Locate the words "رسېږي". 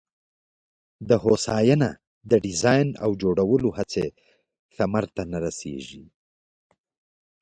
5.45-6.03